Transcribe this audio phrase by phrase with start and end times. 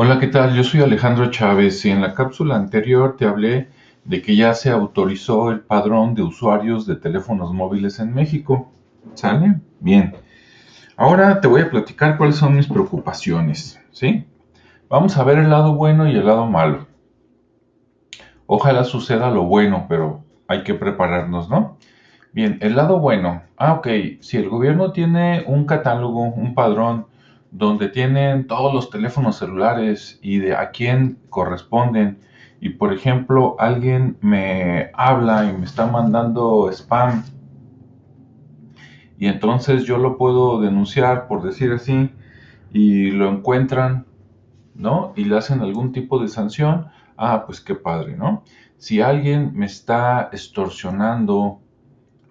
[0.00, 0.54] Hola, ¿qué tal?
[0.54, 3.66] Yo soy Alejandro Chávez y en la cápsula anterior te hablé
[4.04, 8.70] de que ya se autorizó el padrón de usuarios de teléfonos móviles en México.
[9.14, 9.56] ¿Sale?
[9.80, 10.14] Bien.
[10.96, 14.24] Ahora te voy a platicar cuáles son mis preocupaciones, ¿sí?
[14.88, 16.86] Vamos a ver el lado bueno y el lado malo.
[18.46, 21.76] Ojalá suceda lo bueno, pero hay que prepararnos, ¿no?
[22.32, 23.42] Bien, el lado bueno.
[23.56, 23.88] Ah, ok.
[24.20, 27.06] Si el gobierno tiene un catálogo, un padrón,
[27.50, 32.18] donde tienen todos los teléfonos celulares y de a quién corresponden.
[32.60, 37.24] Y por ejemplo, alguien me habla y me está mandando spam.
[39.18, 42.10] Y entonces yo lo puedo denunciar, por decir así,
[42.72, 44.06] y lo encuentran,
[44.74, 45.12] ¿no?
[45.16, 46.88] Y le hacen algún tipo de sanción.
[47.16, 48.44] Ah, pues qué padre, ¿no?
[48.76, 51.60] Si alguien me está extorsionando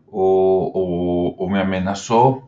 [0.10, 2.48] o, o me amenazó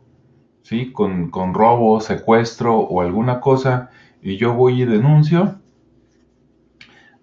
[0.69, 0.91] ¿sí?
[0.91, 3.89] Con, con robo, secuestro o alguna cosa
[4.21, 5.55] y yo voy y denuncio,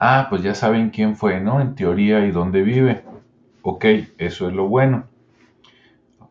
[0.00, 1.61] ah, pues ya saben quién fue, ¿no?
[1.61, 3.05] En teoría y dónde vive.
[3.62, 3.84] Ok,
[4.19, 5.05] eso es lo bueno.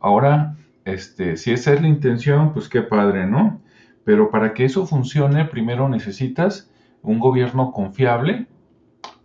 [0.02, 3.62] Ahora, este, si esa es la intención, pues qué padre, ¿no?
[4.04, 6.70] Pero para que eso funcione, primero necesitas
[7.02, 8.48] un gobierno confiable,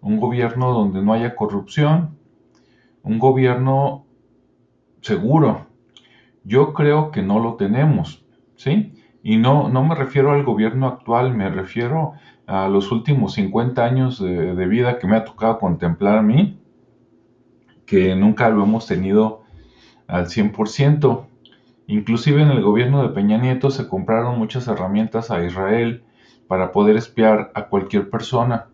[0.01, 2.17] un gobierno donde no haya corrupción,
[3.03, 4.07] un gobierno
[5.01, 5.70] seguro,
[6.45, 8.25] yo creo que no lo tenemos,
[8.57, 8.93] ¿sí?
[9.23, 12.15] Y no, no me refiero al gobierno actual, me refiero
[12.47, 16.59] a los últimos 50 años de, vida que me ha tocado contemplar a mí,
[17.87, 19.43] que nunca lo hemos tenido
[20.07, 21.27] al 100%.
[21.87, 26.03] Inclusive en el gobierno de Peña Nieto se compraron muchas herramientas a Israel
[26.49, 28.67] para poder espiar a cualquier persona.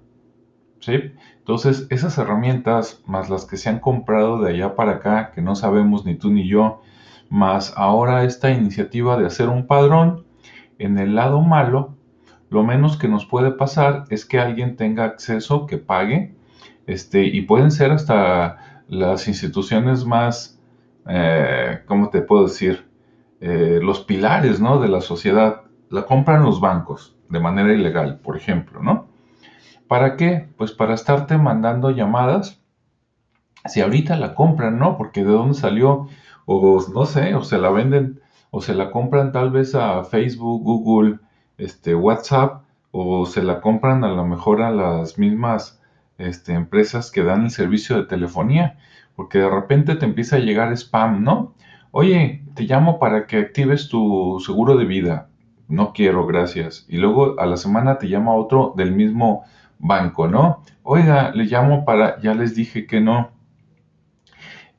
[0.81, 1.13] ¿sí?
[1.39, 5.55] Entonces, esas herramientas, más las que se han comprado de allá para acá, que no
[5.55, 6.81] sabemos ni tú ni yo,
[7.29, 10.25] más ahora esta iniciativa de hacer un padrón,
[10.79, 11.95] en el lado malo,
[12.51, 16.35] lo menos que nos puede pasar es que alguien tenga acceso, que pague,
[16.87, 20.61] este, y pueden ser hasta las instituciones más,
[21.09, 22.87] eh, ¿cómo te puedo decir?
[23.41, 24.81] Eh, los pilares, ¿no?
[24.81, 25.63] De la sociedad.
[25.91, 29.09] La compran los bancos de manera ilegal, por ejemplo, ¿no?
[29.89, 30.49] ¿Para qué?
[30.57, 32.61] Pues para estarte mandando llamadas.
[33.67, 34.97] Si ahorita la compran, ¿no?
[34.97, 36.09] Porque de dónde salió
[36.47, 38.21] o no sé, o se la venden,
[38.51, 41.19] o se la compran tal vez a Facebook, Google,
[41.59, 42.63] este, WhatsApp,
[42.93, 45.81] o se la compran a lo mejor a las mismas
[46.19, 48.79] este, empresas que dan el servicio de telefonía,
[49.15, 51.55] porque de repente te empieza a llegar spam, ¿no?
[51.91, 55.29] Oye, te llamo para que actives tu seguro de vida.
[55.69, 56.87] No quiero, gracias.
[56.89, 59.45] Y luego a la semana te llama otro del mismo
[59.79, 60.63] banco, ¿no?
[60.83, 63.31] Oiga, le llamo para, ya les dije que no.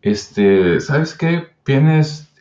[0.02, 1.48] Este, ¿sabes qué?
[1.68, 2.34] Tienes,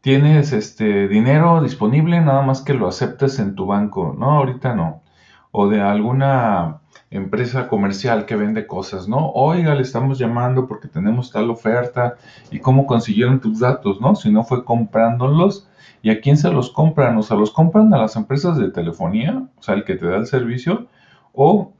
[0.00, 4.16] tienes este dinero disponible, nada más que lo aceptes en tu banco.
[4.18, 5.02] No, ahorita no.
[5.50, 6.80] O de alguna
[7.10, 9.30] empresa comercial que vende cosas, ¿no?
[9.32, 12.16] Oiga, le estamos llamando porque tenemos tal oferta
[12.50, 14.14] y cómo consiguieron tus datos, ¿no?
[14.16, 15.68] Si no fue comprándolos.
[16.00, 17.18] ¿Y a quién se los compran?
[17.18, 20.16] O sea, los compran a las empresas de telefonía, o sea, el que te da
[20.16, 20.86] el servicio,
[21.34, 21.74] o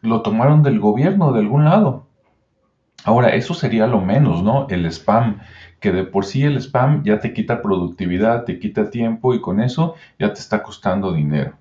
[0.00, 2.05] lo tomaron del gobierno, de algún lado.
[3.06, 4.66] Ahora, eso sería lo menos, ¿no?
[4.68, 5.38] El spam,
[5.78, 9.60] que de por sí el spam ya te quita productividad, te quita tiempo y con
[9.60, 11.52] eso ya te está costando dinero.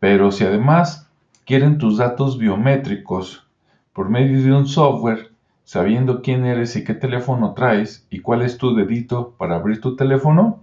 [0.00, 1.10] Pero si además
[1.44, 3.46] quieren tus datos biométricos
[3.92, 5.30] por medio de un software,
[5.62, 9.94] sabiendo quién eres y qué teléfono traes y cuál es tu dedito para abrir tu
[9.94, 10.60] teléfono,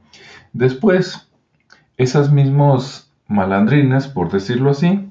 [0.53, 1.29] después
[1.97, 5.07] esas mismas malandrinas, por decirlo así,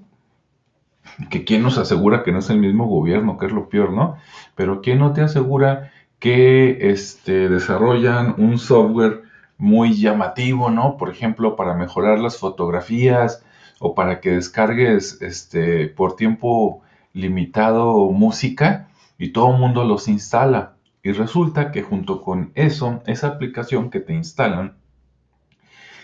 [1.31, 4.17] que quién nos asegura que no es el mismo gobierno, que es lo peor, ¿no?
[4.55, 9.23] Pero quién no te asegura que este, desarrollan un software
[9.59, 10.97] muy llamativo, ¿no?
[10.97, 13.45] Por ejemplo, para mejorar las fotografías
[13.79, 16.83] o para que descargues este, por tiempo
[17.13, 18.89] limitado música
[19.19, 20.75] y todo el mundo los instala.
[21.03, 24.77] Y resulta que junto con eso, esa aplicación que te instalan,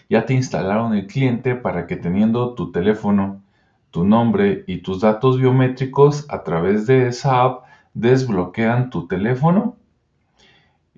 [0.08, 3.42] ya te instalaron el cliente para que teniendo tu teléfono,
[3.90, 7.64] tu nombre y tus datos biométricos a través de esa app
[7.94, 9.76] desbloquean tu teléfono,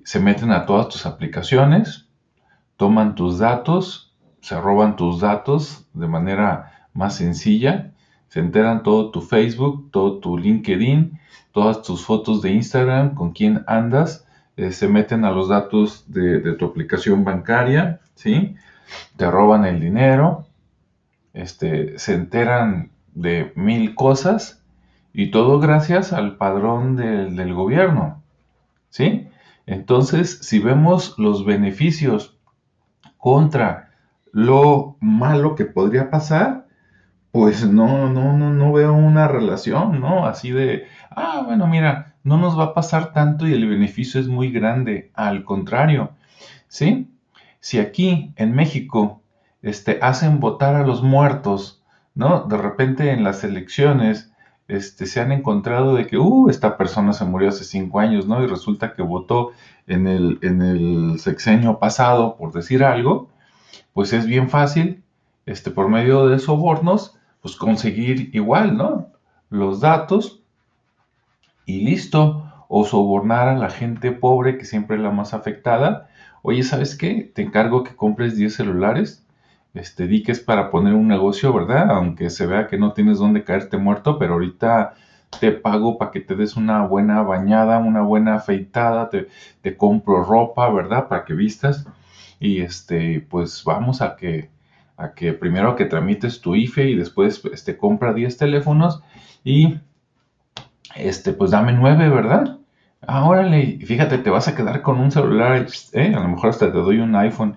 [0.04, 2.08] se meten a todas tus aplicaciones,
[2.76, 7.92] toman tus datos, se roban tus datos de manera más sencilla,
[8.28, 11.18] se enteran todo tu Facebook, todo tu LinkedIn,
[11.52, 16.40] todas tus fotos de Instagram, con quién andas, eh, se meten a los datos de,
[16.40, 18.54] de, tu aplicación bancaria, ¿sí?
[19.16, 20.46] Te roban el dinero,
[21.34, 24.64] este, se enteran de mil cosas
[25.12, 28.22] y todo gracias al padrón del, del gobierno.
[28.90, 29.28] ¿Sí?
[29.66, 32.36] Entonces, si vemos los beneficios
[33.16, 33.90] contra
[34.32, 36.66] lo malo que podría pasar,
[37.30, 40.26] pues no, no, no, no veo una relación, ¿no?
[40.26, 44.28] Así de, ah, bueno, mira, no nos va a pasar tanto y el beneficio es
[44.28, 45.10] muy grande.
[45.14, 46.10] Al contrario,
[46.68, 47.08] ¿sí?
[47.60, 49.21] Si aquí en México
[49.62, 51.82] este, hacen votar a los muertos,
[52.14, 52.44] ¿no?
[52.44, 54.32] De repente en las elecciones
[54.68, 58.42] este, se han encontrado de que, uh, esta persona se murió hace cinco años, ¿no?
[58.42, 59.52] Y resulta que votó
[59.86, 63.28] en el, en el sexenio pasado, por decir algo,
[63.92, 65.02] pues es bien fácil,
[65.46, 69.08] este, por medio de sobornos, pues conseguir igual, ¿no?
[69.50, 70.42] Los datos
[71.66, 72.48] y listo.
[72.74, 76.08] O sobornar a la gente pobre que siempre es la más afectada.
[76.40, 77.30] Oye, ¿sabes qué?
[77.34, 79.21] Te encargo que compres 10 celulares.
[79.74, 81.90] Este, di que es para poner un negocio, ¿verdad?
[81.90, 84.94] Aunque se vea que no tienes dónde caerte muerto, pero ahorita
[85.40, 90.70] te pago para que te des una buena bañada, una buena afeitada, te, compro ropa,
[90.70, 91.08] ¿verdad?
[91.08, 91.86] Para que vistas.
[92.38, 94.50] Y este, pues vamos a que
[94.96, 99.02] a que primero que tramites tu IFE y después este, compra 10 teléfonos
[99.42, 99.78] y
[100.94, 102.58] este, pues dame 9, ¿verdad?
[103.06, 106.14] Ahora fíjate, te vas a quedar con un celular, ¿eh?
[106.14, 107.56] a lo mejor hasta te doy un iPhone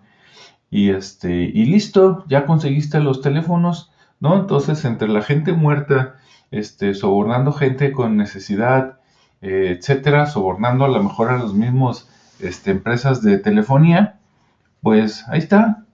[0.76, 4.38] y este, y listo, ya conseguiste los teléfonos, ¿no?
[4.38, 6.16] Entonces, entre la gente muerta,
[6.52, 9.00] este, sobornando gente con necesidad,
[9.42, 14.20] eh, etcétera, sobornando a lo mejor a los mismos este, empresas de telefonía,
[14.82, 15.86] pues ahí está,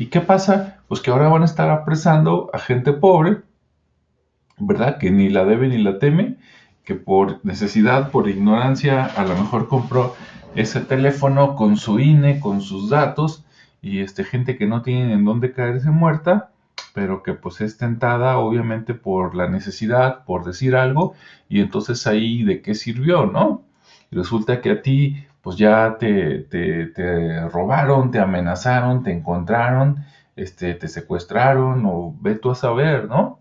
[0.00, 0.78] ¿Y qué pasa?
[0.88, 3.42] Pues que ahora van a estar apresando a gente pobre,
[4.56, 4.96] ¿verdad?
[4.96, 6.38] Que ni la debe ni la teme,
[6.84, 10.16] que por necesidad, por ignorancia, a lo mejor compró
[10.54, 13.44] ese teléfono con su INE, con sus datos,
[13.82, 16.50] y este, gente que no tiene en dónde caerse muerta,
[16.94, 21.14] pero que pues es tentada obviamente por la necesidad, por decir algo,
[21.48, 23.62] y entonces ahí de qué sirvió, ¿no?
[24.10, 30.04] Resulta que a ti pues ya te, te, robaron, te amenazaron, te encontraron,
[30.36, 33.40] este, te secuestraron o ve tú a saber, ¿no?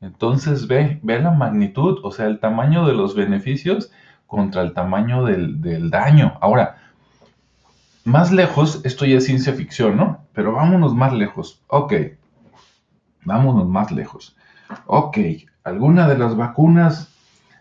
[0.00, 3.90] Entonces ve, ve la magnitud, o sea, el tamaño de los beneficios
[4.26, 6.38] contra el tamaño del, del daño.
[6.40, 6.76] Ahora,
[8.10, 10.26] más lejos, esto ya es ciencia ficción, ¿no?
[10.32, 11.62] Pero vámonos más lejos.
[11.68, 11.94] Ok,
[13.24, 14.36] vámonos más lejos.
[14.86, 15.18] Ok,
[15.64, 17.10] alguna de las vacunas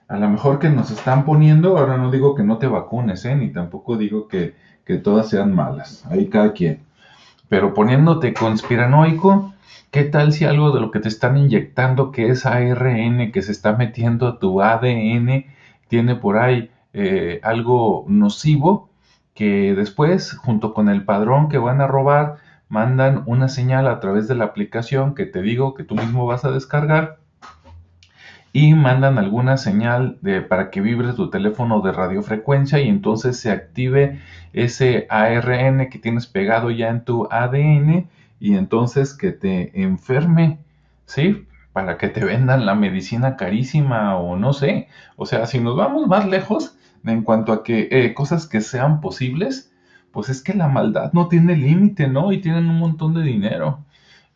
[0.09, 3.35] a lo mejor que nos están poniendo, ahora no digo que no te vacunes, ¿eh?
[3.35, 4.55] ni tampoco digo que,
[5.03, 6.81] todas sean malas, ahí cada quien.
[7.47, 9.53] Pero poniéndote conspiranoico,
[9.91, 13.51] ¿qué tal si algo de lo que te están inyectando, que es ARN, que se
[13.51, 15.45] está metiendo a tu ADN,
[15.89, 18.88] tiene por ahí eh, algo nocivo,
[19.39, 24.27] que después, junto con el padrón que van a robar, mandan una señal a través
[24.27, 27.19] de la aplicación que te digo que tú mismo vas a descargar
[28.51, 33.49] y mandan alguna señal de, para que vibre tu teléfono de radiofrecuencia y entonces se
[33.49, 34.19] active
[34.51, 38.09] ese ARN que tienes pegado ya en tu ADN
[38.41, 40.59] y entonces que te enferme,
[41.05, 41.47] ¿sí?
[41.71, 44.89] Para que te vendan la medicina carísima o no sé.
[45.15, 46.75] O sea, si nos vamos más lejos
[47.05, 49.71] en cuanto a que eh, cosas que sean posibles,
[50.11, 52.31] pues es que la maldad no tiene límite, ¿no?
[52.31, 53.85] Y tienen un montón de dinero.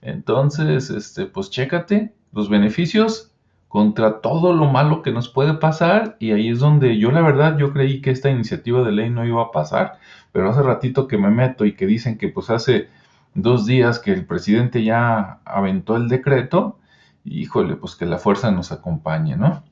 [0.01, 3.31] Entonces, este, pues chécate los beneficios
[3.73, 7.57] contra todo lo malo que nos puede pasar y ahí es donde yo la verdad
[7.57, 9.97] yo creí que esta iniciativa de ley no iba a pasar,
[10.31, 12.89] pero hace ratito que me meto y que dicen que pues hace
[13.33, 16.77] dos días que el presidente ya aventó el decreto,
[17.25, 19.63] híjole, pues que la fuerza nos acompañe, ¿no?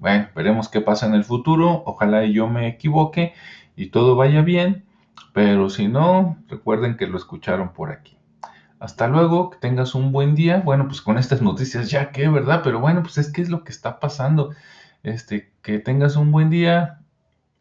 [0.00, 3.34] Bueno, veremos qué pasa en el futuro, ojalá yo me equivoque
[3.76, 4.86] y todo vaya bien,
[5.34, 8.16] pero si no, recuerden que lo escucharon por aquí.
[8.78, 10.62] Hasta luego, que tengas un buen día.
[10.64, 12.62] Bueno, pues con estas noticias ya que, ¿verdad?
[12.64, 14.54] Pero bueno, pues es que es lo que está pasando.
[15.02, 17.00] Este, que tengas un buen día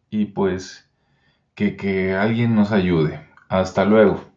[0.09, 0.89] y pues
[1.55, 3.19] que, que alguien nos ayude.
[3.49, 4.28] Hasta luego.